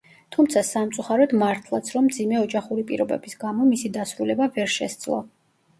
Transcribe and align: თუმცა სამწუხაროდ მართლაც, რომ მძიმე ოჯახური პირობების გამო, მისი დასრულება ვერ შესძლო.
თუმცა 0.35 0.61
სამწუხაროდ 0.69 1.35
მართლაც, 1.41 1.91
რომ 1.97 2.07
მძიმე 2.09 2.41
ოჯახური 2.47 2.87
პირობების 2.93 3.39
გამო, 3.45 3.69
მისი 3.75 3.95
დასრულება 4.01 4.53
ვერ 4.59 4.79
შესძლო. 4.81 5.25